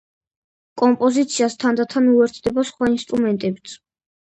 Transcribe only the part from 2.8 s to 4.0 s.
ინსტრუმენტებიც.